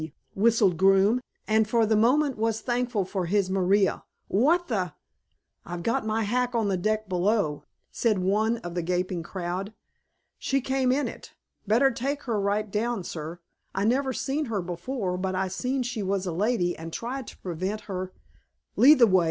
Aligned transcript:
whistled 0.33 0.77
Groome, 0.77 1.21
and 1.47 1.69
for 1.69 1.85
the 1.85 1.95
moment 1.95 2.35
was 2.35 2.59
thankful 2.59 3.05
for 3.05 3.27
his 3.27 3.51
Maria. 3.51 4.03
"What 4.29 4.67
the" 4.67 4.93
"I've 5.63 5.83
got 5.83 6.07
my 6.07 6.23
hack 6.23 6.55
on 6.55 6.69
the 6.69 6.75
deck 6.75 7.07
below," 7.07 7.65
said 7.91 8.17
one 8.17 8.57
of 8.65 8.73
the 8.73 8.81
gaping 8.81 9.21
crowd. 9.21 9.73
"She 10.39 10.59
came 10.59 10.91
in 10.91 11.07
it. 11.07 11.35
Better 11.67 11.91
take 11.91 12.23
her 12.23 12.39
right 12.39 12.71
down, 12.71 13.03
sir. 13.03 13.41
I 13.75 13.85
never 13.85 14.11
seen 14.11 14.45
her 14.45 14.63
before 14.63 15.17
but 15.19 15.35
I 15.35 15.47
seen 15.47 15.83
she 15.83 16.01
was 16.01 16.25
a 16.25 16.31
lady 16.31 16.75
and 16.75 16.91
tried 16.91 17.27
to 17.27 17.37
prevent 17.37 17.81
her" 17.81 18.11
"Lead 18.75 18.97
the 18.97 19.05
way.... 19.05 19.19